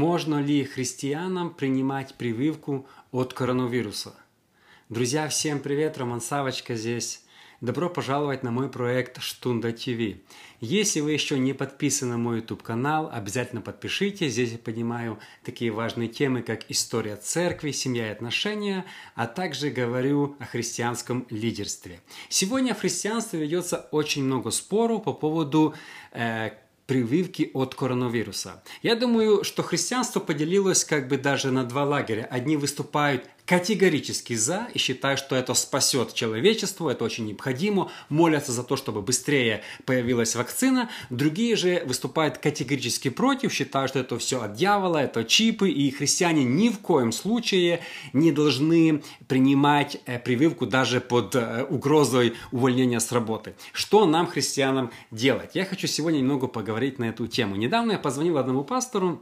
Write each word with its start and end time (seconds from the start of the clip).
Можно 0.00 0.40
ли 0.40 0.64
христианам 0.64 1.52
принимать 1.52 2.14
прививку 2.14 2.86
от 3.12 3.34
коронавируса? 3.34 4.14
Друзья, 4.88 5.28
всем 5.28 5.60
привет, 5.60 5.98
Роман 5.98 6.22
Савочка 6.22 6.74
здесь. 6.74 7.22
Добро 7.60 7.90
пожаловать 7.90 8.42
на 8.42 8.50
мой 8.50 8.70
проект 8.70 9.20
Штунда 9.20 9.72
ТВ. 9.72 10.16
Если 10.62 11.00
вы 11.00 11.12
еще 11.12 11.38
не 11.38 11.52
подписаны 11.52 12.12
на 12.12 12.16
мой 12.16 12.38
YouTube 12.38 12.62
канал, 12.62 13.10
обязательно 13.12 13.60
подпишитесь. 13.60 14.32
Здесь 14.32 14.52
я 14.52 14.58
поднимаю 14.58 15.18
такие 15.44 15.70
важные 15.70 16.08
темы, 16.08 16.40
как 16.40 16.70
история 16.70 17.16
церкви, 17.16 17.70
семья 17.70 18.08
и 18.08 18.12
отношения, 18.12 18.86
а 19.14 19.26
также 19.26 19.68
говорю 19.68 20.34
о 20.38 20.46
христианском 20.46 21.26
лидерстве. 21.28 22.00
Сегодня 22.30 22.74
в 22.74 22.80
христианстве 22.80 23.40
ведется 23.40 23.86
очень 23.90 24.24
много 24.24 24.50
споров 24.50 25.04
по 25.04 25.12
поводу 25.12 25.74
э, 26.12 26.52
прививки 26.90 27.52
от 27.54 27.76
коронавируса. 27.76 28.64
Я 28.82 28.96
думаю, 28.96 29.44
что 29.44 29.62
христианство 29.62 30.18
поделилось 30.18 30.84
как 30.84 31.06
бы 31.06 31.18
даже 31.18 31.52
на 31.52 31.62
два 31.62 31.84
лагеря. 31.84 32.26
Одни 32.28 32.56
выступают 32.56 33.28
категорически 33.50 34.34
за 34.34 34.68
и 34.74 34.78
считают, 34.78 35.18
что 35.18 35.34
это 35.34 35.54
спасет 35.54 36.14
человечество, 36.14 36.88
это 36.88 37.04
очень 37.04 37.26
необходимо, 37.26 37.90
молятся 38.08 38.52
за 38.52 38.62
то, 38.62 38.76
чтобы 38.76 39.02
быстрее 39.02 39.62
появилась 39.86 40.36
вакцина. 40.36 40.88
Другие 41.10 41.56
же 41.56 41.82
выступают 41.84 42.38
категорически 42.38 43.10
против, 43.10 43.52
считают, 43.52 43.90
что 43.90 43.98
это 43.98 44.16
все 44.20 44.40
от 44.40 44.52
дьявола, 44.52 44.98
это 44.98 45.24
чипы, 45.24 45.68
и 45.68 45.90
христиане 45.90 46.44
ни 46.44 46.68
в 46.68 46.78
коем 46.78 47.10
случае 47.10 47.80
не 48.12 48.30
должны 48.30 49.02
принимать 49.26 49.96
э, 50.06 50.20
прививку 50.20 50.66
даже 50.66 51.00
под 51.00 51.34
э, 51.34 51.64
угрозой 51.68 52.34
увольнения 52.52 53.00
с 53.00 53.10
работы. 53.10 53.56
Что 53.72 54.06
нам, 54.06 54.28
христианам, 54.28 54.92
делать? 55.10 55.50
Я 55.54 55.64
хочу 55.64 55.88
сегодня 55.88 56.18
немного 56.18 56.46
поговорить 56.46 57.00
на 57.00 57.06
эту 57.06 57.26
тему. 57.26 57.56
Недавно 57.56 57.92
я 57.92 57.98
позвонил 57.98 58.38
одному 58.38 58.62
пастору, 58.62 59.20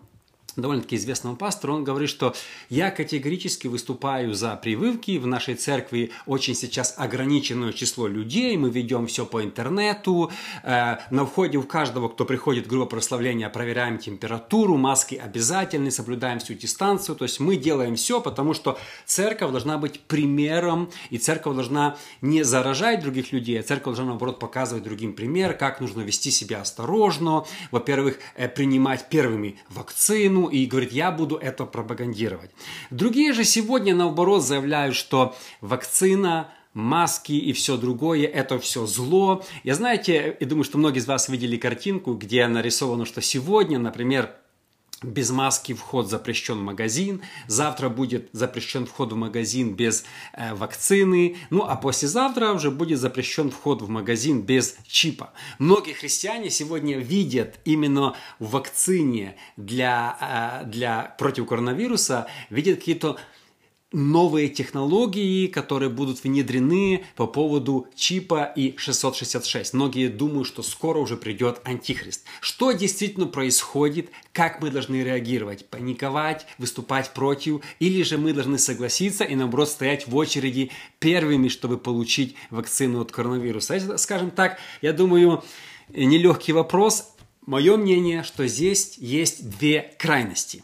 довольно-таки 0.63 0.97
известному 0.97 1.37
пастору, 1.37 1.75
он 1.75 1.85
говорит, 1.85 2.11
что 2.11 2.35
я 2.69 2.91
категорически 2.91 3.67
выступаю 3.67 4.35
за 4.35 4.57
прививки. 4.57 5.19
В 5.19 5.27
нашей 5.27 5.55
церкви 5.55 6.11
очень 6.27 6.55
сейчас 6.55 6.95
ограниченное 6.97 7.73
число 7.73 8.07
людей, 8.07 8.57
мы 8.57 8.71
ведем 8.71 9.07
все 9.07 9.25
по 9.27 9.43
интернету. 9.43 10.31
Э, 10.63 10.97
на 11.11 11.25
входе 11.25 11.59
у 11.59 11.63
каждого, 11.63 12.09
кто 12.09 12.25
приходит 12.25 12.67
в 12.67 12.69
группу 12.69 12.91
прославления, 12.91 13.49
проверяем 13.49 13.99
температуру, 13.99 14.77
маски 14.77 15.15
обязательны, 15.15 15.91
соблюдаем 15.91 16.39
всю 16.41 16.55
дистанцию. 16.55 17.17
То 17.17 17.25
есть 17.25 17.41
мы 17.41 17.57
делаем 17.57 17.97
все, 17.97 18.21
потому 18.21 18.55
что 18.55 18.79
церковь 19.07 19.51
должна 19.51 19.79
быть 19.79 20.01
примером, 20.01 20.91
и 21.11 21.19
церковь 21.19 21.55
должна 21.55 21.97
не 22.21 22.43
заражать 22.43 23.01
других 23.01 23.33
людей, 23.33 23.61
а 23.61 23.63
церковь 23.63 23.95
должна, 23.95 24.07
наоборот, 24.07 24.39
показывать 24.39 24.85
другим 24.85 25.13
пример, 25.13 25.55
как 25.55 25.81
нужно 25.81 26.03
вести 26.03 26.31
себя 26.31 26.61
осторожно. 26.61 27.45
Во-первых, 27.71 28.19
э, 28.37 28.49
принимать 28.49 29.09
первыми 29.09 29.59
вакцину, 29.69 30.48
и 30.49 30.67
говорит, 30.67 30.93
я 30.93 31.11
буду 31.11 31.37
это 31.37 31.65
пропагандировать. 31.65 32.51
Другие 32.91 33.33
же 33.33 33.45
сегодня, 33.45 33.95
наоборот, 33.95 34.43
заявляют, 34.45 34.95
что 34.95 35.37
вакцина 35.61 36.53
маски 36.75 37.33
и 37.33 37.53
все 37.53 37.77
другое, 37.77 38.27
это 38.27 38.59
все 38.59 38.87
зло. 38.87 39.45
Я 39.65 39.75
знаете, 39.75 40.37
я 40.39 40.47
думаю, 40.47 40.65
что 40.65 40.79
многие 40.79 40.99
из 40.99 41.07
вас 41.07 41.29
видели 41.29 41.57
картинку, 41.57 42.15
где 42.15 42.47
нарисовано, 42.47 43.05
что 43.05 43.21
сегодня, 43.21 43.79
например, 43.79 44.35
без 45.03 45.31
маски 45.31 45.75
вход 45.75 46.09
запрещен 46.09 46.59
в 46.59 46.63
магазин, 46.63 47.23
завтра 47.47 47.89
будет 47.89 48.29
запрещен 48.33 48.87
вход 48.87 49.13
в 49.13 49.17
магазин 49.17 49.75
без 49.75 50.05
э, 50.33 50.55
вакцины, 50.55 51.37
ну 51.51 51.65
а 51.65 51.77
послезавтра 51.77 52.53
уже 52.53 52.71
будет 52.71 52.99
запрещен 52.99 53.51
вход 53.51 53.83
в 53.83 53.89
магазин 53.89 54.43
без 54.43 54.77
чипа. 54.87 55.33
Многие 55.59 55.93
христиане 55.93 56.51
сегодня 56.51 56.99
видят 56.99 57.61
именно 57.65 58.17
в 58.39 58.51
вакцине 58.51 59.37
для, 59.57 60.63
э, 60.65 60.69
для 60.69 61.15
против 61.19 61.47
коронавируса, 61.47 62.27
видят 62.51 62.79
какие-то 62.79 63.19
новые 63.93 64.49
технологии, 64.49 65.47
которые 65.47 65.89
будут 65.89 66.23
внедрены 66.23 67.05
по 67.17 67.27
поводу 67.27 67.87
чипа 67.95 68.45
и 68.45 68.75
666. 68.77 69.73
Многие 69.73 70.09
думают, 70.09 70.47
что 70.47 70.63
скоро 70.63 70.99
уже 70.99 71.17
придет 71.17 71.61
антихрист. 71.65 72.25
Что 72.41 72.73
действительно 72.73 73.27
происходит, 73.27 74.11
как 74.33 74.61
мы 74.61 74.71
должны 74.71 75.03
реагировать, 75.03 75.67
паниковать, 75.67 76.47
выступать 76.59 77.15
против, 77.15 77.63
или 77.81 78.03
же 78.03 78.19
мы 78.19 78.35
должны 78.35 78.59
согласиться 78.59 79.25
и 79.25 79.35
наоборот 79.35 79.71
стоять 79.71 80.07
в 80.07 80.15
очереди 80.17 80.71
первыми, 80.99 81.49
чтобы 81.49 81.79
получить 81.79 82.35
вакцину 82.51 83.01
от 83.01 83.11
коронавируса. 83.11 83.75
Это, 83.75 83.97
скажем 83.97 84.31
так, 84.31 84.59
я 84.83 84.93
думаю, 84.93 85.43
нелегкий 85.89 86.53
вопрос. 86.53 87.15
Мое 87.47 87.79
мнение, 87.79 88.23
что 88.23 88.47
здесь 88.47 88.99
есть 88.99 89.49
две 89.49 89.95
крайности. 89.99 90.63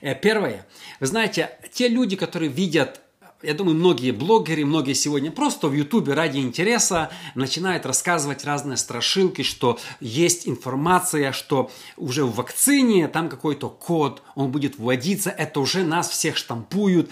Э, 0.00 0.14
первое. 0.14 0.66
Вы 1.00 1.06
знаете, 1.06 1.50
те 1.72 1.88
люди, 1.88 2.16
которые 2.16 2.50
видят 2.50 3.00
я 3.40 3.54
думаю, 3.54 3.76
многие 3.76 4.10
блогеры, 4.10 4.64
многие 4.64 4.94
сегодня 4.94 5.30
просто 5.30 5.68
в 5.68 5.72
Ютубе 5.72 6.14
ради 6.14 6.38
интереса 6.38 7.10
начинают 7.36 7.86
рассказывать 7.86 8.44
разные 8.44 8.76
страшилки, 8.76 9.42
что 9.42 9.78
есть 10.00 10.48
информация, 10.48 11.30
что 11.30 11.70
уже 11.96 12.24
в 12.24 12.34
вакцине 12.34 13.06
там 13.06 13.28
какой-то 13.28 13.68
код, 13.68 14.22
он 14.34 14.50
будет 14.50 14.80
вводиться, 14.80 15.30
это 15.30 15.60
уже 15.60 15.84
нас 15.84 16.08
всех 16.08 16.36
штампуют. 16.36 17.10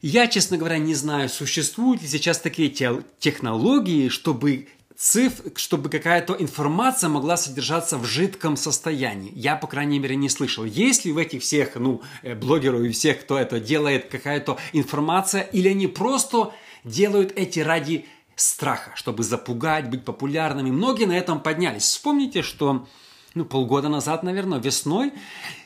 Я, 0.00 0.28
честно 0.28 0.56
говоря, 0.56 0.78
не 0.78 0.94
знаю, 0.94 1.28
существуют 1.28 2.00
ли 2.00 2.08
сейчас 2.08 2.38
такие 2.38 2.70
технологии, 3.18 4.08
чтобы 4.08 4.68
цифр, 4.96 5.52
чтобы 5.56 5.88
какая-то 5.88 6.36
информация 6.38 7.08
могла 7.08 7.36
содержаться 7.36 7.98
в 7.98 8.04
жидком 8.04 8.56
состоянии. 8.56 9.32
Я, 9.34 9.56
по 9.56 9.66
крайней 9.66 9.98
мере, 9.98 10.16
не 10.16 10.28
слышал. 10.28 10.64
Есть 10.64 11.04
ли 11.04 11.12
в 11.12 11.18
этих 11.18 11.42
всех, 11.42 11.74
ну, 11.76 12.02
э, 12.22 12.34
блогеров 12.34 12.82
и 12.82 12.90
всех, 12.90 13.20
кто 13.22 13.38
это 13.38 13.60
делает, 13.60 14.08
какая-то 14.08 14.58
информация, 14.72 15.42
или 15.42 15.68
они 15.68 15.86
просто 15.86 16.52
делают 16.84 17.32
эти 17.36 17.60
ради 17.60 18.06
страха, 18.36 18.92
чтобы 18.94 19.22
запугать, 19.22 19.90
быть 19.90 20.04
популярными. 20.04 20.70
Многие 20.70 21.06
на 21.06 21.16
этом 21.16 21.40
поднялись. 21.40 21.82
Вспомните, 21.82 22.42
что 22.42 22.86
ну, 23.34 23.44
полгода 23.44 23.88
назад, 23.88 24.22
наверное, 24.22 24.58
весной, 24.58 25.12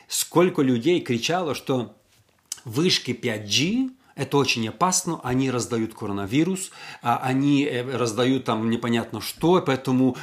сколько 0.07 0.61
людей 0.61 1.01
кричало, 1.01 1.55
что 1.55 1.95
вышки 2.65 3.11
5G 3.11 3.91
это 4.19 4.37
очень 4.37 4.67
опасно, 4.67 5.21
они 5.23 5.49
раздают 5.49 5.93
коронавирус, 5.93 6.71
а 7.01 7.17
они 7.23 7.63
э, 7.63 7.97
раздают 7.97 8.43
там 8.43 8.69
непонятно 8.69 9.21
что, 9.21 9.63
поэтому 9.65 10.17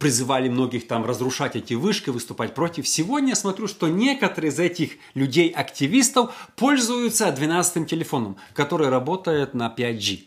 призывали 0.00 0.48
многих 0.48 0.88
там 0.88 1.04
разрушать 1.06 1.54
эти 1.54 1.74
вышки, 1.74 2.10
выступать 2.10 2.54
против. 2.54 2.88
Сегодня 2.88 3.30
я 3.30 3.36
смотрю, 3.36 3.68
что 3.68 3.86
некоторые 3.86 4.50
из 4.50 4.58
этих 4.58 4.90
людей-активистов 5.14 6.34
пользуются 6.56 7.28
12-м 7.28 7.86
телефоном, 7.86 8.36
который 8.54 8.88
работает 8.88 9.54
на 9.54 9.72
5G. 9.74 10.24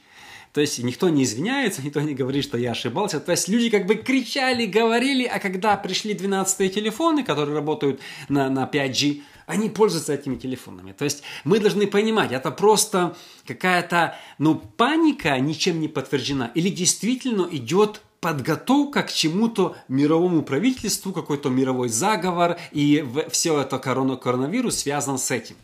То 0.54 0.60
есть 0.60 0.80
никто 0.80 1.10
не 1.10 1.24
извиняется, 1.24 1.82
никто 1.82 2.02
не 2.02 2.14
говорит, 2.14 2.44
что 2.44 2.58
я 2.58 2.72
ошибался. 2.72 3.20
То 3.20 3.32
есть 3.32 3.48
люди 3.48 3.70
как 3.70 3.86
бы 3.86 3.96
кричали, 3.96 4.66
говорили, 4.66 5.24
а 5.24 5.40
когда 5.40 5.78
пришли 5.78 6.14
12-е 6.14 6.70
телефоны, 6.70 7.24
которые 7.24 7.56
работают 7.56 8.02
на, 8.28 8.50
на 8.50 8.70
5G, 8.72 9.22
они 9.52 9.70
пользуются 9.70 10.14
этими 10.14 10.38
телефонами. 10.38 10.94
То 10.94 11.04
есть 11.04 11.24
мы 11.44 11.60
должны 11.60 11.86
понимать, 11.86 12.32
это 12.32 12.52
просто 12.52 13.16
какая-то, 13.46 14.16
ну, 14.38 14.56
паника 14.56 15.38
ничем 15.40 15.82
не 15.82 15.90
подтверждена. 15.90 16.52
Или 16.56 16.70
действительно 16.70 17.48
идет 17.52 18.02
подготовка 18.22 19.04
к 19.04 19.12
чему-то 19.12 19.76
мировому 19.90 20.42
правительству, 20.44 21.12
какой-то 21.12 21.50
мировой 21.50 21.90
заговор, 21.90 22.58
и 22.72 23.06
все 23.30 23.60
это 23.60 23.78
корона, 23.78 24.16
коронавирус 24.16 24.78
связан 24.78 25.18
с 25.18 25.30
этим. 25.32 25.56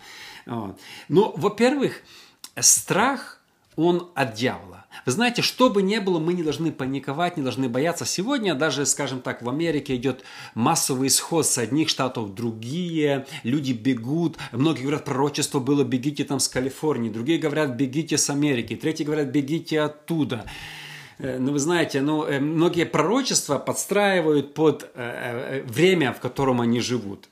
Вот. 0.45 0.77
Но, 1.07 1.33
во-первых, 1.37 2.01
страх, 2.59 3.39
он 3.77 4.09
от 4.15 4.33
дьявола. 4.33 4.85
Вы 5.05 5.11
знаете, 5.11 5.41
что 5.41 5.69
бы 5.69 5.81
ни 5.81 5.97
было, 5.99 6.19
мы 6.19 6.33
не 6.33 6.43
должны 6.43 6.71
паниковать, 6.71 7.37
не 7.37 7.43
должны 7.43 7.69
бояться. 7.69 8.05
Сегодня 8.05 8.55
даже, 8.55 8.85
скажем 8.85 9.21
так, 9.21 9.41
в 9.41 9.49
Америке 9.49 9.95
идет 9.95 10.23
массовый 10.55 11.07
исход 11.07 11.45
с 11.45 11.57
одних 11.57 11.89
штатов 11.89 12.29
в 12.29 12.33
другие, 12.33 13.25
люди 13.43 13.73
бегут. 13.73 14.37
Многие 14.51 14.81
говорят, 14.81 15.05
пророчество 15.05 15.59
было, 15.59 15.83
бегите 15.83 16.23
там 16.23 16.39
с 16.39 16.47
Калифорнии. 16.47 17.09
Другие 17.09 17.39
говорят, 17.39 17.71
бегите 17.71 18.17
с 18.17 18.29
Америки. 18.29 18.75
Третьи 18.75 19.03
говорят, 19.03 19.27
бегите 19.27 19.81
оттуда. 19.81 20.45
Э, 21.19 21.37
ну, 21.39 21.51
вы 21.51 21.59
знаете, 21.59 22.01
ну, 22.01 22.25
э, 22.25 22.39
многие 22.39 22.85
пророчества 22.85 23.57
подстраивают 23.57 24.53
под 24.53 24.89
э, 24.93 25.63
время, 25.65 26.13
в 26.13 26.19
котором 26.19 26.61
они 26.61 26.79
живут. 26.79 27.29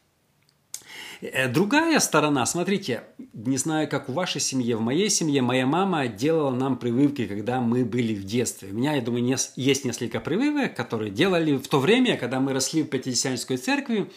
Э, 1.34 1.48
другая 1.48 2.00
сторона, 2.00 2.46
смотрите, 2.46 3.04
не 3.34 3.58
знаю, 3.58 3.90
как 3.90 4.10
у 4.10 4.14
вашей 4.14 4.42
семьи, 4.42 4.74
в 4.74 4.82
моей 4.82 5.10
семье 5.10 5.42
моя 5.42 5.66
мама 5.66 6.08
делала 6.08 6.52
нам 6.52 6.78
прививки, 6.78 7.26
когда 7.26 7.62
мы 7.62 7.86
были 7.86 8.14
в 8.14 8.24
детстве. 8.24 8.70
У 8.72 8.74
меня, 8.74 8.96
я 8.96 9.02
думаю, 9.02 9.38
есть 9.56 9.86
несколько 9.86 10.20
прививок, 10.20 10.76
которые 10.76 11.12
делали 11.12 11.58
в 11.58 11.68
то 11.68 11.80
время, 11.80 12.18
когда 12.18 12.40
мы 12.40 12.54
росли 12.54 12.84
в 12.84 12.88
Пятидесятнической 12.88 13.58
церкви. 13.58 14.10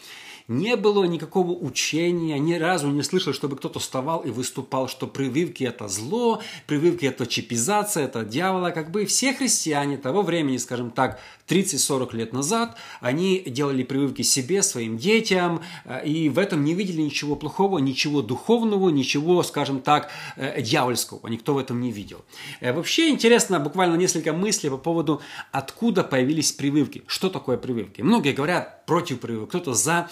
Не 0.48 0.76
было 0.76 1.04
никакого 1.04 1.52
учения, 1.52 2.38
ни 2.38 2.54
разу 2.54 2.88
не 2.88 3.02
слышал, 3.02 3.34
чтобы 3.34 3.56
кто-то 3.56 3.80
вставал 3.80 4.20
и 4.20 4.30
выступал, 4.30 4.88
что 4.88 5.06
прививки– 5.06 5.62
это 5.64 5.88
зло, 5.88 6.40
прививки– 6.66 7.04
это 7.06 7.26
чипизация, 7.26 8.06
это 8.06 8.24
дьявола. 8.24 8.70
Как 8.70 8.90
бы 8.90 9.04
все 9.04 9.34
христиане 9.34 9.98
того 9.98 10.22
времени, 10.22 10.56
скажем 10.56 10.90
так, 10.90 11.20
30-40 11.48 12.16
лет 12.16 12.32
назад, 12.32 12.78
они 13.02 13.40
делали 13.40 13.82
прививки 13.82 14.22
себе, 14.22 14.62
своим 14.62 14.96
детям, 14.96 15.60
э, 15.84 16.06
и 16.06 16.30
в 16.30 16.38
этом 16.38 16.64
не 16.64 16.72
видели 16.72 17.02
ничего 17.02 17.36
плохого, 17.36 17.78
ничего 17.78 18.22
духовного, 18.22 18.88
ничего, 18.88 19.42
скажем 19.42 19.82
так, 19.82 20.10
э, 20.36 20.62
дьявольского. 20.62 21.28
Никто 21.28 21.52
в 21.52 21.58
этом 21.58 21.78
не 21.82 21.92
видел. 21.92 22.24
Э, 22.60 22.72
вообще 22.72 23.10
интересно, 23.10 23.60
буквально 23.60 23.96
несколько 23.96 24.32
мыслей 24.32 24.70
по 24.70 24.78
поводу, 24.78 25.20
откуда 25.52 26.04
появились 26.04 26.52
прививки. 26.52 27.02
Что 27.06 27.28
такое 27.28 27.58
прививки? 27.58 28.00
Многие 28.00 28.32
говорят 28.32 28.77
против 28.88 29.20
прививок, 29.20 29.50
кто-то 29.50 29.74
за. 29.74 30.08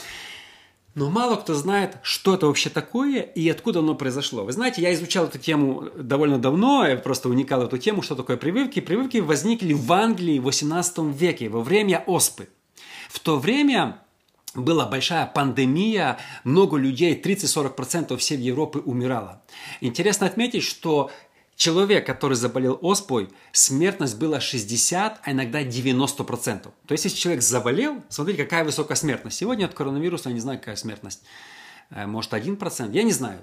Но 0.95 1.11
мало 1.11 1.37
кто 1.37 1.55
знает, 1.55 1.97
что 2.03 2.35
это 2.35 2.47
вообще 2.47 2.71
такое 2.71 3.21
и 3.21 3.49
откуда 3.49 3.81
оно 3.81 3.95
произошло. 3.95 4.45
Вы 4.45 4.53
знаете, 4.53 4.83
я 4.83 4.95
изучал 4.95 5.27
эту 5.27 5.39
тему 5.39 5.91
довольно 5.97 6.39
давно, 6.39 6.87
я 6.87 6.97
просто 6.97 7.29
уникал 7.29 7.63
эту 7.63 7.79
тему, 7.79 8.03
что 8.03 8.15
такое 8.15 8.37
прививки. 8.37 8.81
Прививки 8.81 9.19
возникли 9.19 9.73
в 9.73 9.93
Англии 9.93 10.39
в 10.39 10.45
18 10.45 10.99
веке, 11.19 11.49
во 11.49 11.63
время 11.63 12.05
оспы. 12.07 12.49
В 13.09 13.19
то 13.19 13.39
время 13.39 13.99
была 14.55 14.87
большая 14.87 15.27
пандемия, 15.27 16.19
много 16.45 16.77
людей, 16.77 17.21
30-40% 17.21 18.17
всей 18.17 18.39
Европы 18.39 18.79
умирало. 18.79 19.43
Интересно 19.81 20.27
отметить, 20.27 20.63
что 20.63 21.11
Человек, 21.57 22.07
который 22.07 22.35
заболел 22.35 22.79
оспой, 22.83 23.31
смертность 23.53 24.19
была 24.19 24.41
60, 24.41 25.21
а 25.23 25.33
иногда 25.33 25.63
90%. 25.63 26.61
То 26.63 26.73
есть, 26.91 27.05
если 27.05 27.17
человек 27.17 27.43
заболел, 27.43 28.03
смотрите, 28.11 28.45
какая 28.45 28.63
высокая 28.63 28.95
смертность. 28.95 29.39
Сегодня 29.39 29.65
от 29.65 29.73
коронавируса 29.73 30.29
я 30.29 30.35
не 30.35 30.41
знаю, 30.41 30.59
какая 30.59 30.77
смертность. 30.77 31.23
Э, 31.91 32.07
может, 32.07 32.33
1%? 32.33 32.93
Я 32.93 33.03
не 33.03 33.13
знаю. 33.13 33.39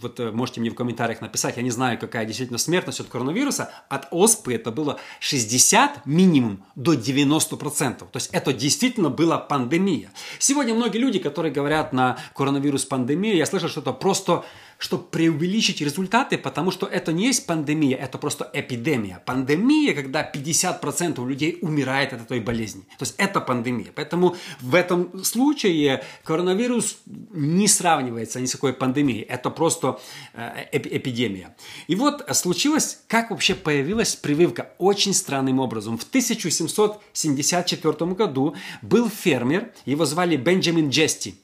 Вот 0.00 0.18
э, 0.18 0.30
можете 0.32 0.60
мне 0.60 0.70
в 0.70 0.74
комментариях 0.74 1.20
написать, 1.20 1.56
я 1.56 1.62
не 1.62 1.70
знаю, 1.70 1.98
какая 1.98 2.24
действительно 2.24 2.58
смертность 2.58 3.00
от 3.00 3.08
коронавируса. 3.08 3.70
От 3.88 4.08
оспы 4.10 4.54
это 4.54 4.70
было 4.70 4.98
60 5.20 6.06
минимум 6.06 6.64
до 6.74 6.94
90%. 6.94 7.98
То 7.98 8.08
есть 8.14 8.30
это 8.32 8.52
действительно 8.52 9.10
была 9.10 9.38
пандемия. 9.38 10.10
Сегодня 10.38 10.74
многие 10.74 10.98
люди, 10.98 11.18
которые 11.18 11.52
говорят 11.52 11.92
на 11.92 12.18
коронавирус 12.34 12.84
пандемию, 12.86 13.36
я 13.36 13.46
слышал, 13.46 13.68
что 13.68 13.80
это 13.80 13.92
просто 13.92 14.44
чтобы 14.82 15.04
преувеличить 15.04 15.80
результаты, 15.80 16.36
потому 16.36 16.72
что 16.72 16.88
это 16.88 17.12
не 17.12 17.26
есть 17.26 17.46
пандемия, 17.46 17.96
это 17.96 18.18
просто 18.18 18.50
эпидемия. 18.52 19.22
Пандемия, 19.24 19.94
когда 19.94 20.28
50% 20.28 21.24
людей 21.28 21.58
умирает 21.62 22.12
от 22.12 22.22
этой 22.22 22.40
болезни. 22.40 22.82
То 22.98 23.04
есть 23.04 23.14
это 23.16 23.40
пандемия. 23.40 23.92
Поэтому 23.94 24.34
в 24.60 24.74
этом 24.74 25.22
случае 25.22 26.02
коронавирус 26.24 26.96
не 27.06 27.68
сравнивается 27.68 28.40
ни 28.40 28.46
с 28.46 28.52
какой 28.52 28.72
пандемией. 28.72 29.22
Это 29.22 29.50
просто 29.50 30.00
э, 30.34 30.64
эпидемия. 30.72 31.54
И 31.86 31.94
вот 31.94 32.24
случилось, 32.32 32.98
как 33.06 33.30
вообще 33.30 33.54
появилась 33.54 34.16
прививка 34.16 34.72
очень 34.78 35.14
странным 35.14 35.60
образом. 35.60 35.96
В 35.96 36.02
1774 36.02 38.14
году 38.14 38.56
был 38.82 39.08
фермер, 39.08 39.72
его 39.86 40.04
звали 40.06 40.36
Бенджамин 40.36 40.90
Джести. 40.90 41.36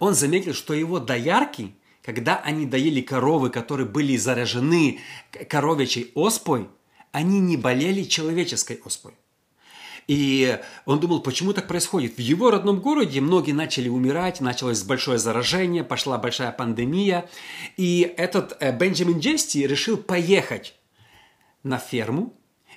Он 0.00 0.14
заметил, 0.14 0.54
что 0.54 0.74
его 0.74 0.98
доярки– 0.98 1.72
когда 2.06 2.36
они 2.36 2.66
доили 2.66 3.00
коровы, 3.00 3.50
которые 3.50 3.88
были 3.88 4.16
заражены 4.16 5.00
коровичей 5.50 6.12
оспой, 6.14 6.68
они 7.10 7.40
не 7.40 7.56
болели 7.56 8.04
человеческой 8.04 8.80
оспой. 8.84 9.14
И 10.06 10.56
он 10.84 11.00
думал, 11.00 11.20
почему 11.20 11.52
так 11.52 11.66
происходит. 11.66 12.16
В 12.16 12.20
его 12.20 12.52
родном 12.52 12.78
городе 12.78 13.20
многие 13.20 13.50
начали 13.50 13.88
умирать, 13.88 14.40
началось 14.40 14.84
большое 14.84 15.18
заражение, 15.18 15.82
пошла 15.82 16.16
большая 16.16 16.52
пандемия. 16.52 17.28
И 17.76 18.14
этот 18.16 18.56
э, 18.60 18.70
Бенджамин 18.70 19.18
Джести 19.18 19.58
решил 19.66 19.96
поехать 19.96 20.76
на 21.64 21.78
ферму 21.78 22.34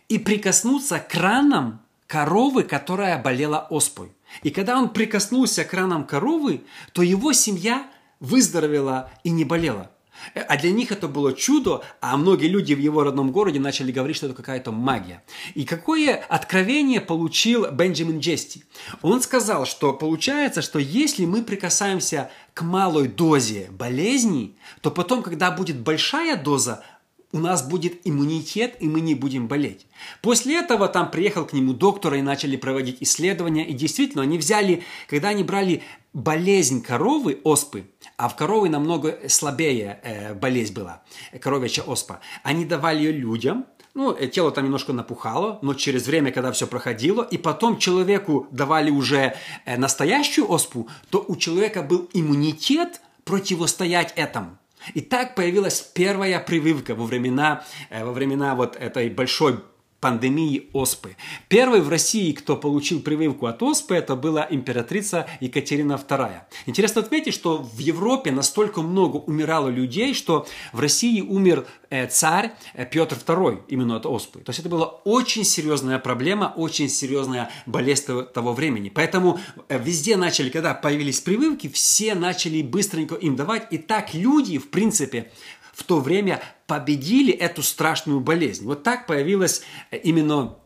и 0.07 0.17
прикоснуться 0.17 0.97
к 0.97 1.13
ранам 1.13 1.81
коровы, 2.07 2.63
которая 2.63 3.21
болела 3.21 3.67
оспой. 3.69 4.11
И 4.41 4.49
когда 4.49 4.79
он 4.79 4.89
прикоснулся 4.89 5.65
к 5.65 5.73
ранам 5.75 6.07
коровы, 6.07 6.63
то 6.93 7.03
его 7.03 7.31
семья 7.33 7.87
выздоровела 8.19 9.11
и 9.23 9.29
не 9.29 9.45
болела. 9.45 9.91
А 10.35 10.57
для 10.57 10.71
них 10.71 10.91
это 10.91 11.07
было 11.07 11.33
чудо, 11.33 11.81
а 12.01 12.17
многие 12.17 12.47
люди 12.47 12.73
в 12.73 12.79
его 12.79 13.03
родном 13.03 13.31
городе 13.31 13.59
начали 13.59 13.91
говорить, 13.91 14.17
что 14.17 14.25
это 14.25 14.35
какая-то 14.35 14.71
магия. 14.71 15.23
И 15.55 15.65
какое 15.65 16.15
откровение 16.15 17.01
получил 17.01 17.71
Бенджамин 17.71 18.19
Джести? 18.19 18.65
Он 19.01 19.21
сказал, 19.21 19.65
что 19.65 19.93
получается, 19.93 20.61
что 20.61 20.79
если 20.79 21.25
мы 21.25 21.43
прикасаемся 21.43 22.31
к 22.53 22.61
малой 22.61 23.07
дозе 23.07 23.69
болезни, 23.71 24.57
то 24.81 24.91
потом, 24.91 25.23
когда 25.23 25.51
будет 25.51 25.79
большая 25.79 26.35
доза, 26.35 26.83
у 27.31 27.39
нас 27.39 27.67
будет 27.67 28.01
иммунитет, 28.05 28.77
и 28.79 28.87
мы 28.87 29.01
не 29.01 29.15
будем 29.15 29.47
болеть. 29.47 29.85
После 30.21 30.59
этого 30.59 30.87
там 30.87 31.11
приехал 31.11 31.45
к 31.45 31.53
нему 31.53 31.73
доктор 31.73 32.15
и 32.15 32.21
начали 32.21 32.57
проводить 32.57 32.97
исследования. 33.01 33.67
И 33.67 33.73
действительно, 33.73 34.23
они 34.23 34.37
взяли, 34.37 34.83
когда 35.07 35.29
они 35.29 35.43
брали 35.43 35.83
болезнь 36.13 36.81
коровы, 36.81 37.39
оспы, 37.43 37.85
а 38.17 38.29
в 38.29 38.35
коровы 38.35 38.69
намного 38.69 39.19
слабее 39.27 39.99
э, 40.03 40.33
болезнь 40.33 40.73
была, 40.73 41.03
коровьячья 41.39 41.83
оспа, 41.83 42.19
они 42.43 42.65
давали 42.65 42.99
ее 42.99 43.11
людям, 43.11 43.65
ну, 43.93 44.15
э, 44.15 44.27
тело 44.27 44.51
там 44.51 44.63
немножко 44.63 44.93
напухало, 44.93 45.59
но 45.61 45.73
через 45.73 46.07
время, 46.07 46.31
когда 46.31 46.51
все 46.51 46.67
проходило, 46.67 47.21
и 47.21 47.37
потом 47.37 47.77
человеку 47.77 48.47
давали 48.51 48.91
уже 48.91 49.35
э, 49.65 49.77
настоящую 49.77 50.49
оспу, 50.51 50.87
то 51.09 51.23
у 51.27 51.35
человека 51.35 51.83
был 51.83 52.09
иммунитет 52.13 53.01
противостоять 53.23 54.13
этому. 54.15 54.58
И 54.93 55.01
так 55.01 55.35
появилась 55.35 55.81
первая 55.81 56.39
прививка 56.39 56.95
во 56.95 57.05
времена, 57.05 57.63
э, 57.89 58.03
во 58.03 58.11
времена 58.11 58.55
вот 58.55 58.75
этой 58.75 59.09
большой 59.09 59.59
пандемии 59.99 60.69
оспы. 60.73 61.15
Первой 61.47 61.81
в 61.81 61.89
России, 61.89 62.31
кто 62.31 62.55
получил 62.55 63.01
прививку 63.01 63.45
от 63.47 63.61
оспы, 63.61 63.95
это 63.95 64.15
была 64.15 64.47
императрица 64.49 65.27
Екатерина 65.39 65.93
II. 65.93 66.41
Интересно 66.65 67.01
отметить, 67.01 67.33
что 67.33 67.57
в 67.57 67.79
Европе 67.79 68.31
настолько 68.31 68.81
много 68.81 69.17
умирало 69.17 69.69
людей, 69.69 70.13
что 70.13 70.47
в 70.73 70.79
России 70.79 71.21
умер 71.21 71.65
э, 71.89 72.07
царь 72.07 72.53
э, 72.73 72.85
Петр 72.85 73.17
II 73.17 73.63
именно 73.67 73.97
от 73.97 74.05
оспы. 74.05 74.39
То 74.39 74.51
есть 74.51 74.59
это 74.59 74.69
была 74.69 74.87
очень 75.03 75.43
серьезная 75.43 75.99
проблема, 75.99 76.53
очень 76.55 76.89
серьезная 76.89 77.49
болезнь 77.65 78.05
того 78.33 78.53
времени. 78.53 78.89
Поэтому 78.89 79.39
э, 79.67 79.79
везде 79.83 80.15
начали, 80.15 80.49
когда 80.49 80.73
появились 80.73 81.19
прививки, 81.19 81.67
все 81.67 82.15
начали 82.15 82.61
быстренько 82.61 83.15
им 83.15 83.35
давать. 83.35 83.67
И 83.71 83.77
так 83.77 84.13
люди, 84.13 84.57
в 84.57 84.69
принципе, 84.69 85.31
в 85.79 85.83
то 85.83 86.01
время 86.01 86.41
победили 86.67 87.31
эту 87.33 87.63
страшную 87.63 88.19
болезнь. 88.19 88.65
Вот 88.65 88.83
так 88.83 89.07
появилась 89.07 89.61
э, 89.91 89.97
именно 89.97 90.57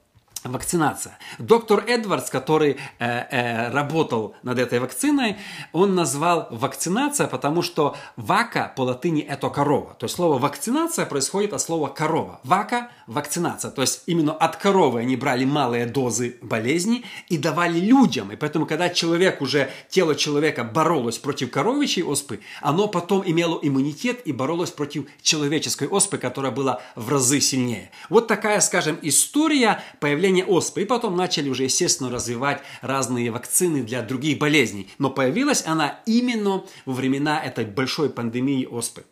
вакцинация. 0.44 1.18
Доктор 1.40 1.84
Эдвардс, 1.88 2.30
который 2.30 2.78
э, 3.00 3.06
э, 3.06 3.70
работал 3.72 4.36
над 4.44 4.60
этой 4.60 4.80
вакциной, 4.80 5.38
он 5.72 5.96
назвал 5.96 6.48
вакцинация, 6.52 7.28
потому 7.28 7.62
что 7.62 7.96
вака 8.16 8.74
по 8.76 8.82
латыни 8.82 9.22
это 9.22 9.50
корова. 9.50 9.96
То 10.00 10.06
есть 10.06 10.16
слово 10.16 10.38
вакцинация 10.38 11.06
происходит 11.06 11.54
от 11.54 11.62
слова 11.62 11.88
корова. 11.88 12.40
Вака– 12.44 12.90
вакцинация. 13.08 13.72
То 13.72 13.82
есть 13.82 14.04
именно 14.06 14.34
от 14.34 14.56
коровы 14.58 15.02
они 15.02 15.16
брали 15.16 15.46
малые 15.46 15.86
дозы 15.86 16.38
болезни 16.42 17.04
и 17.30 17.38
давали 17.38 17.80
людям. 17.80 18.32
И 18.32 18.36
поэтому, 18.36 18.66
когда 18.66 18.90
человек 18.90 19.42
уже, 19.42 19.70
тело 19.90 20.16
человека 20.16 20.64
боролось 20.64 21.18
против 21.18 21.52
коровичьей 21.52 22.06
оспы, 22.06 22.40
оно 22.62 22.88
потом 22.88 23.24
имело 23.26 23.60
иммунитет 23.62 24.22
и 24.26 24.32
боролось 24.32 24.72
против 24.72 25.06
человеческой 25.22 25.88
оспы, 25.88 26.18
которая 26.18 26.52
была 26.52 26.82
в 26.96 27.10
разы 27.10 27.40
сильнее. 27.40 27.92
Вот 28.10 28.28
такая, 28.28 28.60
скажем, 28.62 28.98
история 29.02 29.82
появления 30.00 30.33
появления 30.34 30.46
оспы. 30.46 30.82
И 30.82 30.86
потом 30.86 31.16
начали 31.16 31.50
уже, 31.50 31.64
естественно, 31.64 32.10
развивать 32.10 32.62
разные 32.82 33.32
вакцины 33.32 33.84
для 33.84 34.02
других 34.02 34.40
болезней. 34.40 34.90
Но 34.98 35.10
появилась 35.10 35.64
она 35.66 36.00
именно 36.06 36.64
во 36.86 36.94
времена 36.94 37.42
этой 37.44 37.66
большой 37.66 38.10
пандемии 38.10 38.66
оспы. 38.66 39.04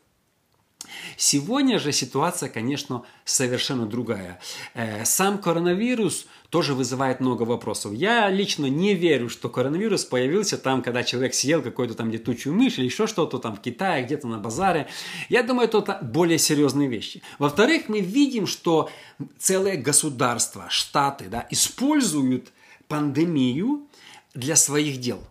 Сегодня 1.18 1.80
же 1.80 1.92
ситуация, 1.92 2.50
конечно, 2.50 3.04
совершенно 3.26 3.86
другая. 3.86 4.40
Э, 4.74 5.06
сам 5.06 5.38
коронавирус 5.38 6.26
тоже 6.50 6.74
вызывает 6.74 7.20
много 7.22 7.44
вопросов. 7.44 7.94
Я 7.94 8.30
лично 8.30 8.66
не 8.66 8.94
верю, 8.94 9.30
что 9.30 9.50
коронавирус 9.50 10.06
появился 10.06 10.58
там, 10.58 10.82
когда 10.82 11.04
человек 11.04 11.34
съел 11.34 11.62
какую-то 11.62 11.94
там 11.94 12.12
летучую 12.12 12.56
мышь 12.56 12.78
или 12.78 12.86
еще 12.86 13.08
что-то 13.08 13.38
там 13.38 13.56
в 13.56 13.62
Китае, 13.62 14.04
где-то 14.04 14.28
на 14.28 14.38
базаре. 14.38 14.88
Я 15.30 15.44
думаю, 15.44 15.68
это 15.68 16.00
более 16.02 16.38
серьезные 16.38 16.90
вещи. 16.90 17.22
Во-вторых, 17.40 17.84
мы 17.88 18.02
видим, 18.02 18.48
что 18.48 18.90
целые 19.38 19.78
государства, 19.78 20.66
штаты 20.70 21.26
да, 21.30 21.48
используют 21.50 22.52
пандемию 22.88 23.88
для 24.34 24.56
своих 24.56 25.00
дел. 25.00 25.24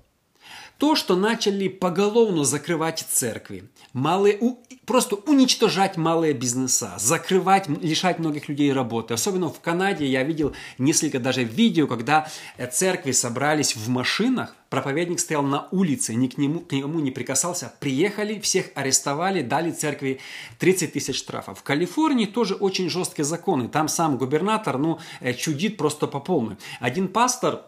То, 0.81 0.95
что 0.95 1.15
начали 1.15 1.69
поголовно 1.69 2.43
закрывать 2.45 3.05
церкви, 3.07 3.65
малые, 3.93 4.39
у, 4.41 4.57
просто 4.87 5.15
уничтожать 5.15 5.99
малые 5.99 6.33
бизнеса, 6.33 6.95
закрывать, 6.97 7.69
лишать 7.69 8.19
многих 8.19 8.49
людей 8.49 8.73
работы. 8.73 9.13
Особенно 9.13 9.51
в 9.51 9.61
Канаде 9.61 10.07
я 10.07 10.23
видел 10.23 10.55
несколько 10.79 11.21
даже 11.21 11.45
видео, 11.45 11.87
когда 11.87 12.29
э, 12.57 12.67
церкви 12.67 13.13
собрались 13.13 13.77
в 13.77 13.91
машинах, 13.91 14.57
проповедник 14.71 15.21
стоял 15.21 15.43
на 15.43 15.69
улице, 15.71 16.15
ни 16.15 16.29
к 16.29 16.39
нему, 16.39 16.61
к 16.61 16.73
нему 16.73 16.99
не 17.01 17.11
прикасался. 17.11 17.75
Приехали, 17.79 18.41
всех 18.41 18.71
арестовали, 18.75 19.43
дали 19.43 19.73
церкви 19.73 20.19
30 20.61 20.95
тысяч 20.95 21.19
штрафов. 21.19 21.59
В 21.59 21.63
Калифорнии 21.63 22.25
тоже 22.25 22.55
очень 22.55 22.89
жесткие 22.89 23.27
законы. 23.27 23.69
Там 23.69 23.87
сам 23.87 24.17
губернатор 24.17 24.79
ну, 24.79 24.99
э, 25.21 25.35
чудит 25.35 25.77
просто 25.77 26.07
по 26.07 26.21
полной. 26.21 26.57
Один 26.81 27.09
пастор 27.09 27.67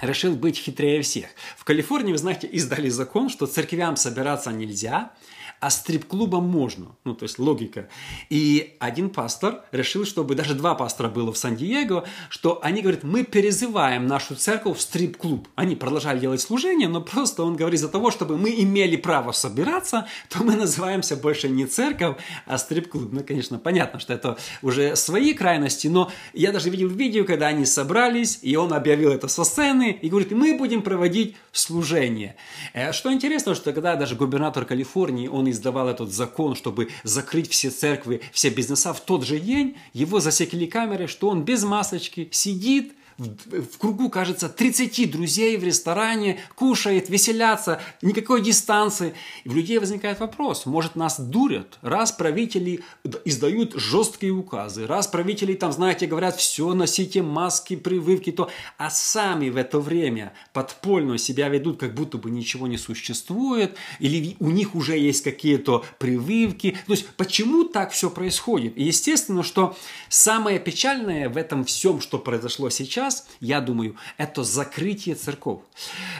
решил 0.00 0.34
быть 0.34 0.58
хитрее 0.58 1.02
всех. 1.02 1.26
В 1.56 1.64
Калифорнии, 1.64 2.12
вы 2.12 2.18
знаете, 2.18 2.46
издали 2.46 2.88
закон, 2.88 3.28
что 3.28 3.46
церквям 3.46 3.96
собираться 3.96 4.52
нельзя– 4.52 5.12
а 5.60 5.70
стрип-клубам 5.70 6.44
можно. 6.44 6.96
Ну, 7.04 7.14
то 7.14 7.24
есть 7.24 7.38
логика. 7.38 7.88
И 8.30 8.76
один 8.78 9.10
пастор 9.10 9.62
решил, 9.72 10.04
чтобы 10.04 10.34
даже 10.34 10.54
два 10.54 10.74
пастора 10.74 11.08
было 11.08 11.32
в 11.32 11.38
Сан-Диего, 11.38 12.04
что 12.28 12.60
они 12.62 12.82
говорят, 12.82 13.04
мы 13.04 13.24
перезываем 13.24 14.06
нашу 14.06 14.36
церковь 14.36 14.78
в 14.78 14.80
стрип-клуб. 14.80 15.48
Они 15.54 15.76
продолжали 15.76 16.18
делать 16.18 16.40
служение, 16.40 16.88
но 16.88 17.00
просто 17.00 17.42
он 17.42 17.56
говорит, 17.56 17.80
за 17.80 17.88
того, 17.88 18.10
чтобы 18.10 18.36
мы 18.36 18.50
имели 18.50 18.96
право 18.96 19.32
собираться, 19.32 20.06
то 20.28 20.44
мы 20.44 20.56
называемся 20.56 21.16
больше 21.16 21.48
не 21.48 21.66
церковь, 21.66 22.16
а 22.46 22.58
стрип-клуб. 22.58 23.08
Ну, 23.12 23.24
конечно, 23.24 23.58
понятно, 23.58 23.98
что 23.98 24.12
это 24.12 24.38
уже 24.62 24.96
свои 24.96 25.32
крайности, 25.34 25.88
но 25.88 26.10
я 26.32 26.52
даже 26.52 26.70
видел 26.70 26.88
видео, 26.88 27.24
когда 27.24 27.48
они 27.48 27.64
собрались, 27.64 28.38
и 28.42 28.56
он 28.56 28.72
объявил 28.72 29.10
это 29.10 29.28
со 29.28 29.44
сцены, 29.44 29.98
и 30.00 30.08
говорит, 30.08 30.32
мы 30.32 30.56
будем 30.58 30.82
проводить 30.82 31.36
служение. 31.52 32.36
Э, 32.74 32.92
что 32.92 33.12
интересно, 33.12 33.54
что 33.54 33.72
когда 33.72 33.96
даже 33.96 34.16
губернатор 34.16 34.64
Калифорнии, 34.64 35.28
он 35.28 35.45
издавал 35.50 35.88
этот 35.88 36.12
закон, 36.12 36.54
чтобы 36.54 36.88
закрыть 37.04 37.50
все 37.50 37.70
церкви, 37.70 38.20
все 38.32 38.50
бизнеса, 38.50 38.92
в 38.92 39.00
тот 39.00 39.24
же 39.24 39.38
день 39.38 39.76
его 39.92 40.20
засекли 40.20 40.66
камеры, 40.66 41.06
что 41.06 41.28
он 41.28 41.44
без 41.44 41.64
масочки 41.64 42.28
сидит 42.32 42.92
в 43.18 43.78
кругу, 43.78 44.10
кажется, 44.10 44.48
30 44.48 45.10
друзей 45.10 45.56
в 45.56 45.64
ресторане, 45.64 46.38
кушает, 46.54 47.08
веселятся, 47.08 47.80
никакой 48.02 48.42
дистанции. 48.42 49.14
И 49.44 49.48
у 49.48 49.54
людей 49.54 49.78
возникает 49.78 50.20
вопрос, 50.20 50.66
может 50.66 50.96
нас 50.96 51.18
дурят, 51.18 51.78
раз 51.80 52.12
правители 52.12 52.82
издают 53.24 53.74
жесткие 53.74 54.32
указы, 54.32 54.86
раз 54.86 55.06
правители 55.06 55.54
там, 55.54 55.72
знаете, 55.72 56.06
говорят, 56.06 56.36
все, 56.36 56.74
носите 56.74 57.22
маски, 57.22 57.76
прививки, 57.76 58.32
то, 58.32 58.50
а 58.76 58.90
сами 58.90 59.48
в 59.48 59.56
это 59.56 59.80
время 59.80 60.32
подпольно 60.52 61.16
себя 61.16 61.48
ведут, 61.48 61.80
как 61.80 61.94
будто 61.94 62.18
бы 62.18 62.30
ничего 62.30 62.66
не 62.66 62.76
существует, 62.76 63.76
или 63.98 64.36
у 64.40 64.50
них 64.50 64.74
уже 64.74 64.98
есть 64.98 65.22
какие-то 65.22 65.84
прививки. 65.98 66.76
То 66.86 66.92
есть, 66.92 67.06
почему 67.16 67.64
так 67.64 67.92
все 67.92 68.10
происходит? 68.10 68.76
И 68.76 68.84
естественно, 68.84 69.42
что 69.42 69.76
самое 70.08 70.58
печальное 70.58 71.28
в 71.28 71.36
этом 71.36 71.64
всем, 71.64 72.00
что 72.00 72.18
произошло 72.18 72.68
сейчас, 72.68 73.05
сейчас, 73.10 73.26
я 73.40 73.60
думаю, 73.60 73.96
это 74.16 74.44
закрытие 74.44 75.14
церков. 75.14 75.62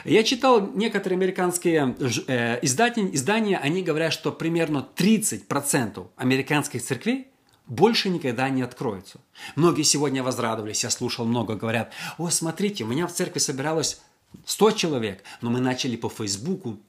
Я 0.05 0.23
читал 0.23 0.69
некоторые 0.73 1.17
американские 1.17 1.95
э, 2.27 2.59
издания, 2.61 3.13
издания, 3.13 3.57
они 3.57 3.83
говорят, 3.83 4.13
что 4.13 4.31
примерно 4.31 4.87
30% 4.95 6.07
американских 6.15 6.81
церквей 6.81 7.27
больше 7.65 8.09
никогда 8.09 8.49
не 8.49 8.61
откроются. 8.61 9.19
Многие 9.55 9.83
сегодня 9.83 10.23
возрадовались, 10.23 10.83
я 10.83 10.89
слушал 10.89 11.25
много, 11.25 11.55
говорят, 11.55 11.91
о, 12.17 12.29
смотрите, 12.29 12.83
у 12.83 12.87
меня 12.87 13.07
в 13.07 13.13
церкви 13.13 13.39
собиралось 13.39 14.01
100 14.45 14.71
человек, 14.71 15.23
но 15.41 15.49
мы 15.49 15.59
начали 15.59 15.95
по 15.95 16.09
Фейсбуку 16.09 16.79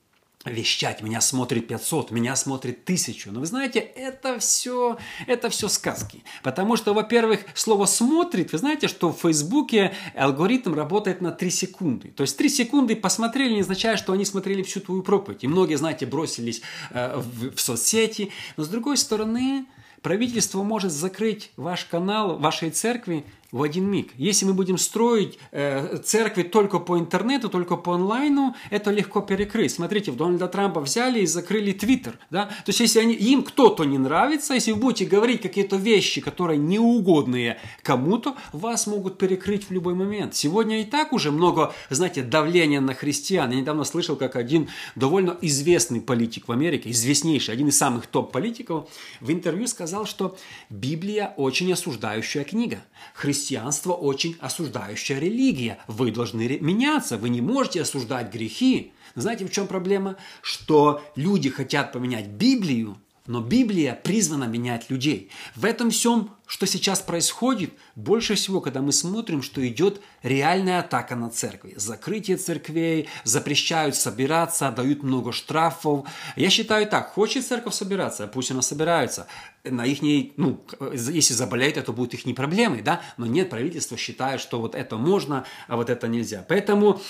вещать, 0.45 1.03
меня 1.03 1.21
смотрит 1.21 1.67
500, 1.67 2.11
меня 2.11 2.37
смотрит 2.37 2.83
1000. 2.85 3.33
Но 3.33 3.41
вы 3.41 3.47
знаете, 3.47 3.81
это 3.81 4.39
все, 4.39 4.99
это 5.27 5.51
все 5.51 5.69
сказки. 5.69 6.23
Потому 6.43 6.77
что, 6.77 6.95
во-первых, 6.95 7.41
слово 7.55 7.87
«смотрит», 7.87 8.53
вы 8.53 8.59
знаете, 8.59 8.89
что 8.89 9.13
в 9.13 9.21
Фейсбуке 9.21 9.95
алгоритм 10.15 10.75
работает 10.75 11.21
на 11.21 11.33
3 11.33 11.51
секунды. 11.51 12.09
То 12.11 12.23
есть 12.23 12.37
3 12.37 12.49
секунды 12.49 12.97
посмотрели 12.97 13.55
не 13.55 13.61
означает, 13.61 13.99
что 13.99 14.13
они 14.13 14.25
смотрели 14.25 14.63
всю 14.63 14.81
твою 14.81 15.03
проповедь. 15.03 15.45
И 15.45 15.49
многие, 15.49 15.77
знаете, 15.77 16.07
бросились 16.07 16.63
э, 16.91 17.17
в, 17.17 17.55
в 17.57 17.61
соцсети. 17.61 18.31
Но 18.57 18.65
с 18.65 18.69
другой 18.69 18.97
стороны, 18.97 19.67
правительство 20.03 20.63
может 20.63 20.93
закрыть 20.93 21.51
ваш 21.57 21.85
канал 21.85 22.39
вашей 22.39 22.71
церкви 22.71 23.25
в 23.51 23.63
один 23.63 23.91
миг. 23.91 24.11
Если 24.17 24.45
мы 24.45 24.53
будем 24.53 24.77
строить 24.77 25.39
э, 25.53 25.99
церкви 25.99 26.43
только 26.43 26.79
по 26.79 26.99
интернету, 26.99 27.49
только 27.49 27.77
по 27.77 27.95
онлайну, 27.95 28.55
это 28.71 28.91
легко 28.91 29.23
перекрыть. 29.23 29.73
Смотрите, 29.73 30.11
в 30.11 30.17
Дональда 30.17 30.49
Трампа 30.49 30.81
взяли 30.81 31.21
и 31.21 31.27
закрыли 31.27 31.73
Твиттер. 31.73 32.19
Да? 32.31 32.47
То 32.47 32.69
есть, 32.69 32.81
если 32.81 33.01
они, 33.01 33.15
им 33.15 33.43
кто-то 33.43 33.85
не 33.85 33.97
нравится, 33.97 34.53
если 34.53 34.73
вы 34.73 34.81
будете 34.81 35.07
говорить 35.07 35.41
какие-то 35.41 35.77
вещи, 35.77 36.21
которые 36.21 36.59
неугодные 36.59 37.59
кому-то, 37.83 38.37
вас 38.53 38.87
могут 38.87 39.17
перекрыть 39.17 39.69
в 39.69 39.71
любой 39.71 39.95
момент. 39.95 40.35
Сегодня 40.35 40.83
и 40.83 40.85
так 40.85 41.15
уже 41.15 41.31
много, 41.31 41.73
знаете, 41.89 42.23
давления 42.23 42.83
на 42.83 42.93
христиан. 42.93 43.51
Я 43.51 43.61
недавно 43.61 43.85
слышал, 43.85 44.17
как 44.17 44.37
один 44.37 44.69
довольно 44.95 45.37
известный 45.41 46.03
политик 46.03 46.49
в 46.49 46.53
Америке, 46.53 46.91
известнейший, 46.91 47.55
один 47.55 47.69
из 47.69 47.79
самых 47.79 48.07
топ-политиков, 48.09 48.91
в 49.21 49.33
интервью 49.33 49.67
сказал, 49.67 50.05
что 50.05 50.37
Библия 50.69 51.33
очень 51.39 51.73
осуждающая 51.73 52.45
книга. 52.45 52.79
Христиане 53.15 53.38
христианство 53.39 53.93
очень 53.93 54.37
осуждающая 54.41 55.19
религия. 55.21 55.79
Вы 55.87 56.11
должны 56.11 56.59
меняться, 56.61 57.17
вы 57.17 57.29
не 57.29 57.41
можете 57.41 57.83
осуждать 57.83 58.33
грехи. 58.33 58.93
Знаете, 59.15 59.47
в 59.47 59.53
чем 59.53 59.69
проблема? 59.69 60.17
Что 60.43 61.01
люди 61.15 61.49
хотят 61.49 61.93
поменять 61.93 62.27
Библию, 62.27 62.99
но 63.29 63.41
Библия 63.41 63.95
призвана 63.95 64.45
менять 64.45 64.89
людей. 64.91 65.31
В 65.55 65.67
этом 65.67 65.91
всем, 65.91 66.35
что 66.47 66.67
сейчас 66.67 67.01
происходит, 67.01 67.75
больше 67.95 68.35
всего, 68.35 68.61
когда 68.63 68.81
мы 68.81 68.91
смотрим, 68.91 69.43
что 69.43 69.67
идет 69.69 70.01
реальная 70.23 70.81
атака 70.81 71.15
на 71.15 71.29
церкви. 71.29 71.75
Закрытие 71.77 72.39
церквей, 72.39 73.09
запрещают 73.25 73.95
собираться, 73.95 74.71
дают 74.71 75.03
много 75.03 75.33
штрафов. 75.33 76.09
Я 76.37 76.49
считаю 76.49 76.87
так, 76.89 77.13
хочет 77.13 77.47
церковь 77.47 77.75
собираться, 77.75 78.27
пусть 78.27 78.51
она 78.51 78.63
собирается. 78.63 79.27
На 79.63 79.85
их, 79.85 80.01
ну, 80.37 80.65
если 80.93 81.35
заболеют, 81.35 81.77
это 81.77 81.93
будут 81.93 82.15
их 82.15 82.25
не 82.25 82.33
проблемы, 82.33 82.81
да? 82.81 83.03
Но 83.19 83.27
нет, 83.27 83.51
правительство 83.51 83.99
считает, 83.99 84.41
что 84.41 84.59
вот 84.59 84.75
это 84.75 84.97
можно, 84.97 85.45
а 85.67 85.77
вот 85.77 85.91
это 85.91 86.09
нельзя. 86.09 86.47
Поэтому 86.49 87.01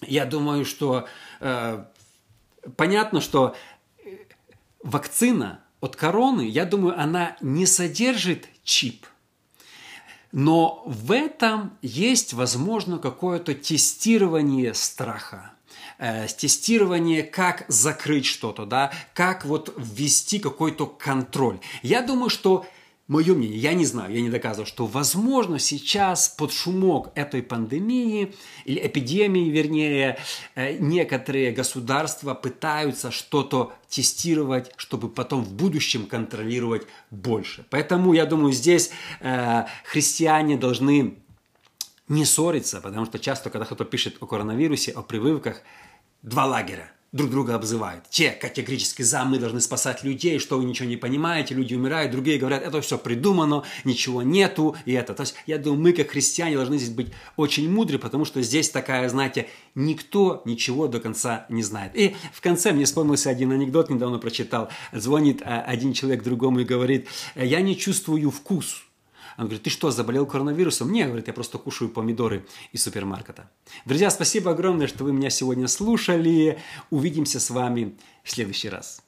я 0.00 0.26
думаю, 0.26 0.64
что 0.64 1.08
э, 1.40 1.84
понятно, 2.76 3.20
что 3.20 3.56
вакцина 4.84 5.60
от 5.80 5.96
короны, 5.96 6.42
я 6.42 6.64
думаю, 6.64 6.98
она 7.00 7.36
не 7.40 7.66
содержит 7.66 8.48
чип. 8.62 9.06
Но 10.30 10.82
в 10.86 11.10
этом 11.12 11.76
есть, 11.82 12.32
возможно, 12.32 12.98
какое-то 12.98 13.54
тестирование 13.54 14.74
страха 14.74 15.54
э, 15.98 16.26
тестирование, 16.28 17.22
как 17.22 17.64
закрыть 17.68 18.26
что-то, 18.26 18.66
да, 18.66 18.92
как 19.14 19.44
вот 19.44 19.72
ввести 19.76 20.38
какой-то 20.38 20.86
контроль. 20.86 21.60
Я 21.82 22.02
думаю, 22.02 22.30
что 22.30 22.66
Мое 23.06 23.34
мнение, 23.34 23.58
я 23.58 23.74
не 23.74 23.84
знаю, 23.84 24.14
я 24.14 24.22
не 24.22 24.30
доказываю, 24.30 24.64
что 24.66 24.86
возможно 24.86 25.58
сейчас 25.58 26.30
под 26.30 26.54
шумок 26.54 27.12
этой 27.14 27.42
пандемии 27.42 28.34
или 28.64 28.80
эпидемии, 28.86 29.50
вернее, 29.50 30.18
э, 30.54 30.78
некоторые 30.78 31.52
государства 31.52 32.32
пытаются 32.32 33.10
что-то 33.10 33.74
тестировать, 33.90 34.72
чтобы 34.76 35.10
потом 35.10 35.44
в 35.44 35.52
будущем 35.52 36.06
контролировать 36.06 36.86
больше. 37.10 37.66
Поэтому 37.68 38.14
я 38.14 38.24
думаю, 38.24 38.54
здесь 38.54 38.90
э, 39.20 39.66
христиане 39.84 40.56
должны 40.56 41.18
не 42.08 42.24
ссориться, 42.24 42.80
потому 42.80 43.04
что 43.04 43.18
часто, 43.18 43.50
когда 43.50 43.66
кто-то 43.66 43.84
пишет 43.84 44.16
о 44.20 44.26
коронавирусе, 44.26 44.92
о 44.92 45.02
прививках, 45.02 45.60
два 46.22 46.46
лагеря 46.46 46.93
друг 47.14 47.30
друга 47.30 47.54
обзывают. 47.54 48.04
Те 48.10 48.32
категорически 48.32 49.02
за, 49.02 49.24
мы 49.24 49.38
должны 49.38 49.60
спасать 49.60 50.02
людей, 50.02 50.40
что 50.40 50.58
вы 50.58 50.64
ничего 50.64 50.88
не 50.88 50.96
понимаете, 50.96 51.54
люди 51.54 51.72
умирают, 51.72 52.10
другие 52.10 52.38
говорят, 52.38 52.62
это 52.62 52.80
все 52.80 52.98
придумано, 52.98 53.62
ничего 53.84 54.22
нету, 54.22 54.76
и 54.84 54.92
это. 54.92 55.14
То 55.14 55.22
есть 55.22 55.36
я 55.46 55.58
думаю, 55.58 55.80
мы 55.80 55.92
как 55.92 56.10
христиане 56.10 56.56
должны 56.56 56.76
здесь 56.76 56.90
быть 56.90 57.12
очень 57.36 57.70
мудры, 57.70 58.00
потому 58.00 58.24
что 58.24 58.42
здесь 58.42 58.68
такая, 58.68 59.08
знаете, 59.08 59.48
никто 59.76 60.42
ничего 60.44 60.88
до 60.88 60.98
конца 60.98 61.46
не 61.48 61.62
знает. 61.62 61.92
И 61.94 62.16
в 62.32 62.40
конце 62.40 62.72
мне 62.72 62.84
вспомнился 62.84 63.30
один 63.30 63.52
анекдот, 63.52 63.90
недавно 63.90 64.18
прочитал. 64.18 64.68
Звонит 64.92 65.40
а, 65.44 65.62
один 65.62 65.92
человек 65.92 66.24
другому 66.24 66.60
и 66.60 66.64
говорит, 66.64 67.06
я 67.36 67.60
не 67.60 67.76
чувствую 67.76 68.32
вкус 68.32 68.82
он 69.36 69.44
говорит, 69.44 69.64
ты 69.64 69.70
что, 69.70 69.90
заболел 69.90 70.26
коронавирусом? 70.26 70.90
Не, 70.92 71.04
говорит, 71.06 71.26
я 71.26 71.32
просто 71.32 71.58
кушаю 71.58 71.90
помидоры 71.90 72.46
из 72.72 72.82
супермаркета. 72.82 73.50
Друзья, 73.84 74.10
спасибо 74.10 74.52
огромное, 74.52 74.86
что 74.86 75.04
вы 75.04 75.12
меня 75.12 75.30
сегодня 75.30 75.68
слушали. 75.68 76.58
Увидимся 76.90 77.40
с 77.40 77.50
вами 77.50 77.96
в 78.22 78.30
следующий 78.30 78.68
раз. 78.68 79.03